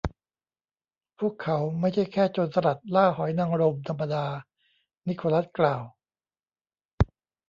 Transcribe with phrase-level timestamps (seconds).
[1.17, 4.25] พวกเขาไม่ใช่แค่ โจรสลัดล่าหอยนางรมธรรมดา
[5.07, 5.83] นิโคลัสกล่าว